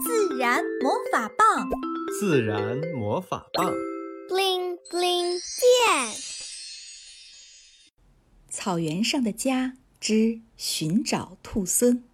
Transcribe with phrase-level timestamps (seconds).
[0.00, 1.68] 自然魔法棒，
[2.20, 3.72] 自然魔法棒
[4.28, 6.14] ，bling bling 变。
[8.48, 12.04] 草原上的家之寻找兔孙。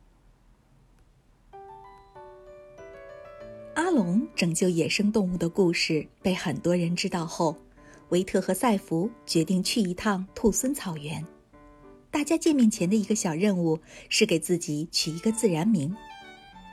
[3.75, 7.57] 阿龙拯救野生动物的故事被很多人知道后，
[8.09, 11.27] 维特和赛弗决定去一趟兔孙草原。
[12.11, 15.95] 大家见面前的一个小任务是给自己取一个自然名。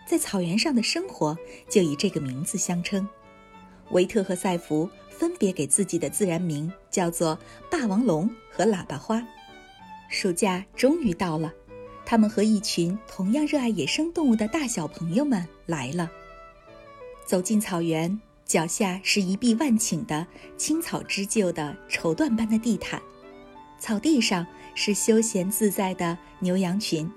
[0.05, 1.37] 在草原上的生活
[1.69, 3.07] 就以这个名字相称。
[3.91, 7.37] 维特和赛弗分别给自己的自然名叫做
[7.69, 9.25] 霸王龙和喇叭花。
[10.09, 11.53] 暑假终于到了，
[12.05, 16.11] 他们和一群同样热爱野生动物的大小朋友们来了。
[17.25, 23.01] 走进草原，脚下是一碧万顷的青草织就的绸缎般的地毯，
[23.79, 24.45] 草地上
[24.75, 27.09] 是休闲自在的牛羊群。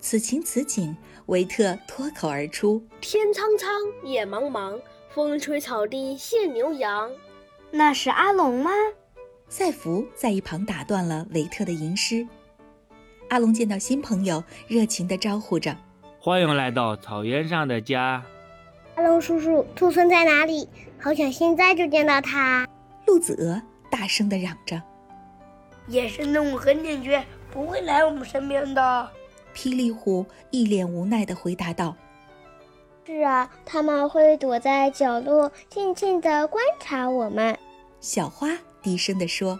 [0.00, 3.68] 此情此景，维特脱口而出：“天苍苍，
[4.04, 4.80] 野茫茫，
[5.10, 7.10] 风吹草低见牛羊。”
[7.70, 8.70] 那是阿龙吗？
[9.48, 12.26] 赛弗在一旁打断了维特的吟诗。
[13.28, 15.76] 阿龙见到新朋友，热情地招呼着
[16.20, 18.22] ：“欢迎来到草原上的家。”
[18.94, 20.68] 阿龙叔叔，兔孙在哪里？
[21.00, 22.66] 好想现在就见到他！
[23.06, 23.60] 鹿子鹅
[23.90, 24.80] 大声地嚷着
[25.88, 29.10] ：“野生动物很警觉，不会来我们身边的。”
[29.58, 31.96] 霹雳虎一脸无奈地回答道
[33.04, 37.58] ：“是啊，他们会躲在角落，静静地观察我们。”
[37.98, 39.58] 小花低声地说：“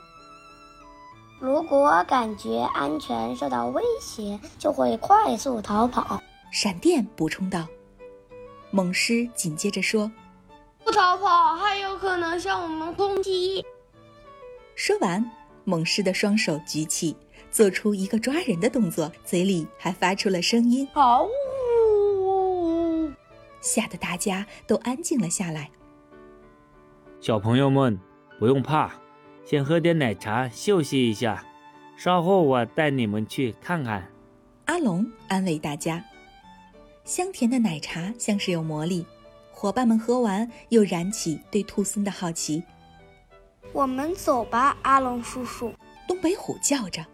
[1.43, 7.67] 如果感觉安全受到威胁，就会快速逃跑。”闪电补充道。
[8.71, 10.09] 猛狮紧接着说
[10.85, 13.67] ：“不逃跑，还有可能向我们攻击。”
[14.77, 15.29] 说完，
[15.65, 17.17] 猛狮的双手举起。
[17.51, 23.11] 做出一个抓人的动作，嘴里还发出了声音，好呜！
[23.61, 25.71] 吓得大家都安静了下来。
[27.21, 27.99] 小朋友们
[28.39, 28.93] 不用怕，
[29.45, 31.45] 先喝点奶茶休息一下，
[31.97, 34.09] 稍后我带你们去看看。
[34.67, 36.05] 阿龙安慰大家。
[37.05, 39.05] 香甜的奶茶像是有魔力，
[39.51, 42.63] 伙伴们喝完又燃起对兔狲的好奇。
[43.73, 45.73] 我们走吧，阿龙叔叔。
[46.07, 47.05] 东北虎叫着。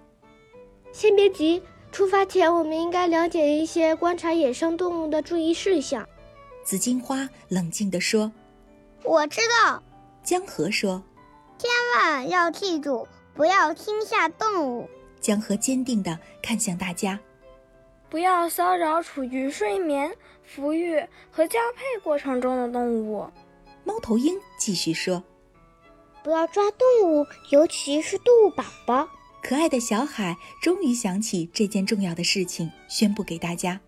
[0.94, 1.60] 先别急，
[1.90, 6.08] 出发前我们应该了解一些观察野生动物的注意事项。
[6.62, 8.30] 紫荆花冷静地说
[9.02, 9.82] ：“我知道。”
[10.22, 11.02] 江河说
[11.58, 14.88] ：“千万要记住，不要惊吓动物。”
[15.20, 17.18] 江河坚定地看向大家
[18.08, 20.16] ：“不要骚扰处于睡眠、
[20.48, 23.28] 抚育和交配过程中的动物。”
[23.82, 25.24] 猫头鹰继续说
[26.22, 29.08] ：“不要抓动物，尤其是动物宝宝。”
[29.46, 33.78] 可爱的小海终于想起这件重要的事情，宣布给大家。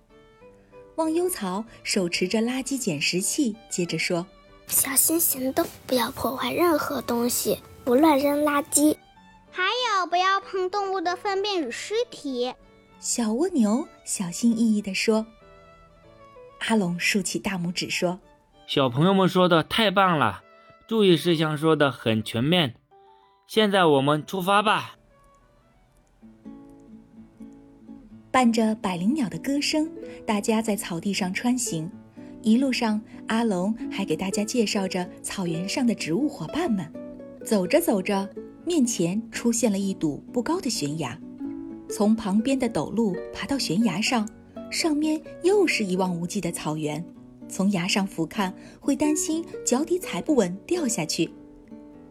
[0.97, 4.27] 忘忧草手持着垃圾捡拾器，接着说
[4.69, 8.99] ：“小心行动，不要破坏任何东西，不乱扔垃圾，
[9.51, 12.53] 还有不要碰动物的粪便与尸体。”
[13.01, 15.27] 小蜗牛小心翼翼地说。
[16.69, 18.21] 阿龙竖起大拇指说
[18.69, 20.43] ：“小朋友们说的太棒了，
[20.87, 22.75] 注意事项说的很全面。
[23.47, 24.97] 现在我们出发吧。”
[28.37, 29.91] 伴着百灵鸟的歌声，
[30.27, 31.91] 大家在草地上穿行。
[32.43, 36.87] 一路上，阿龙还给大家介绍着草原上的植物伙伴们。
[37.43, 38.29] 走着走着，
[38.67, 41.19] 面前出现了一堵不高的悬崖。
[41.89, 44.29] 从旁边的陡路爬到悬崖上，
[44.71, 47.03] 上面又是一望无际的草原。
[47.49, 51.31] 从崖上俯瞰，会担心脚底踩不稳掉下去。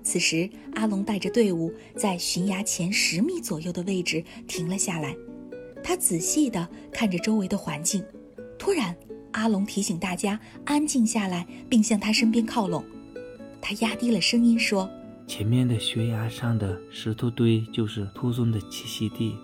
[0.02, 5.16] 此时，阿龙带着队伍在悬崖前十米左右的位置停了下来。
[5.88, 8.03] 他仔细地看着周围的环境，
[8.57, 8.96] 突然，
[9.34, 12.84] 阿龙提醒大家安静下来，并向他身边靠拢。
[13.62, 14.90] 他压低了声音说
[15.28, 19.38] ：“前面的悬崖上的石头堆就是秃松的栖息地，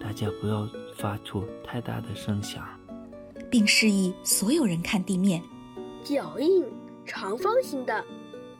[0.00, 2.66] 大家不要发出太大的声响。”
[3.50, 5.42] 并示意所有人看地面。
[6.02, 6.64] 脚印
[7.04, 8.02] 长方形的，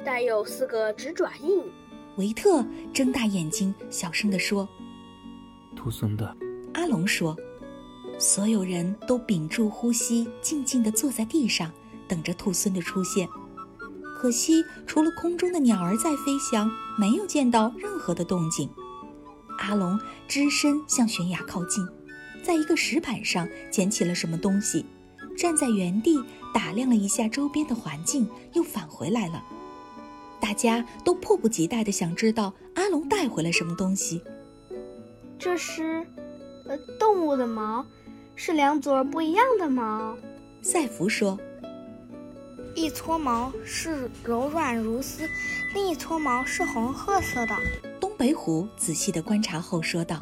[0.05, 1.63] 带有四个指爪印。
[2.19, 2.63] 维特
[2.93, 4.69] 睁大眼睛，小声地说
[5.75, 6.37] ：“秃松的。”
[6.75, 7.37] 阿龙说
[8.19, 11.73] ：“所有人都屏住呼吸，静静地坐在地上，
[12.07, 13.29] 等着兔孙的出现。
[14.17, 18.69] 可惜，除了空中的鸟儿在飞翔，没有见到任何的动静。”
[19.59, 21.87] 阿龙只身向悬崖靠近，
[22.43, 24.85] 在一个石板上捡起了什么东西，
[25.39, 26.23] 站在原地
[26.53, 29.43] 打量了一下周边的环境，又返回来了。
[30.41, 34.21] 大家都迫不及待地想知道阿龙带回了什么东西。
[35.39, 36.07] 这是。
[36.67, 37.85] 呃，动物的毛
[38.35, 40.17] 是两撮不一样的毛。
[40.63, 41.39] 赛弗说
[42.75, 45.29] ：“一撮毛是柔软如丝，
[45.75, 47.55] 另一撮毛是红褐色的。
[48.01, 50.19] 东北虎仔细地观察后说道。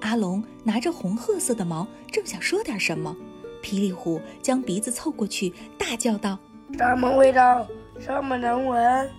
[0.00, 3.14] 阿龙拿着红褐色的毛，正想说点什么，
[3.62, 6.38] 霹雳虎将鼻子凑过去，大叫道
[6.78, 7.66] ：“什么味道？
[7.98, 9.10] 什么能闻？”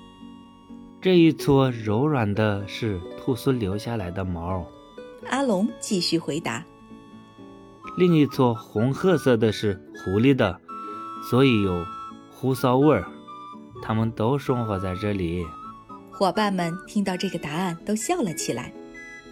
[1.00, 4.66] 这一撮柔软的是兔狲留下来的毛。
[5.30, 6.66] 阿龙继续回答。
[7.98, 10.60] 另一撮红褐色的是狐狸的，
[11.30, 11.84] 所以有
[12.32, 13.06] 狐骚味儿。
[13.82, 15.44] 它们都生活在这里。
[16.12, 18.74] 伙伴们听到这个答案都笑了起来。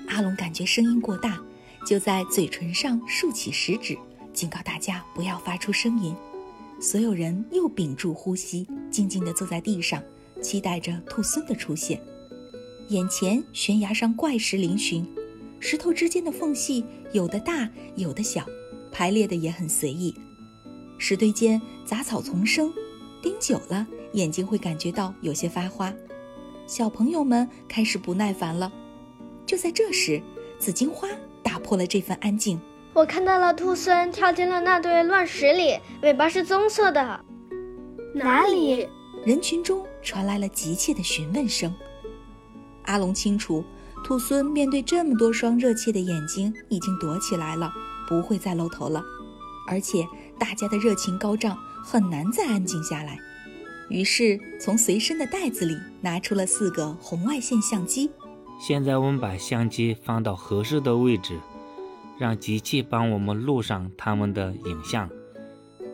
[0.07, 1.39] 阿龙感觉声音过大，
[1.85, 3.97] 就在嘴唇上竖起食指，
[4.33, 6.15] 警告大家不要发出声音。
[6.79, 10.01] 所有人又屏住呼吸，静静地坐在地上，
[10.41, 11.99] 期待着兔孙的出现。
[12.89, 15.03] 眼前悬崖上怪石嶙峋，
[15.67, 18.45] 石头之间的缝隙有的大，有的小，
[18.91, 20.13] 排列的也很随意。
[20.99, 22.71] 石堆间杂草丛生，
[23.19, 25.91] 盯久了眼睛会感觉到有些发花。
[26.67, 28.71] 小朋友们开始不耐烦了。
[29.43, 30.21] 就在这时，
[30.59, 31.07] 紫荆花
[31.41, 32.61] 打破了这份安静。
[32.93, 37.25] 我看到了兔狲跳进了那堆乱石里，尾巴是棕色的。
[38.13, 38.87] 哪里？
[39.25, 41.73] 人群中传来了急切的询问声。
[42.83, 43.65] 阿龙清楚，
[44.05, 47.73] 兔孙面对这么多双热切的眼睛，已经躲起来了，
[48.07, 49.03] 不会再露头了。
[49.67, 50.07] 而且
[50.37, 53.17] 大家的热情高涨，很难再安静下来。
[53.89, 58.11] 于是从随身的袋子里拿出了四个红外线相机。
[58.59, 61.39] 现在我们把相机放到合适的位置，
[62.19, 65.09] 让机器帮我们录上他们的影像。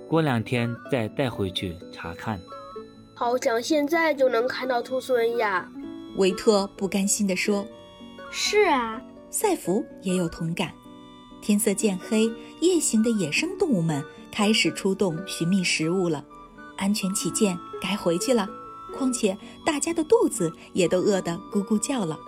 [0.09, 2.41] 过两天再带回去查看。
[3.15, 5.71] 好想现在就能看到兔孙呀！
[6.17, 7.65] 维特不甘心地说
[8.31, 10.73] ：“是啊。”赛弗也有同感。
[11.41, 16.23] 天色渐黑，夜行的野生动物们开始出动寻觅食物了。
[16.77, 18.47] 安全起见，该回去了。
[18.93, 22.19] 况且大家的肚子也都饿得咕咕叫了。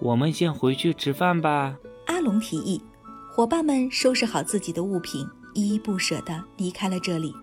[0.00, 1.76] 我们先回去吃饭吧。
[2.06, 2.80] 阿龙提议，
[3.32, 7.34] 伙伴们收拾好自己的物品，依依不舍地离开了这里。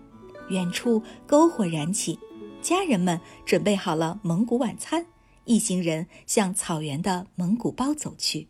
[0.48, 2.18] 远处篝火燃起，
[2.62, 5.04] 家人们准备好了蒙古晚餐，
[5.46, 8.48] 一行人向草原的蒙古包走去。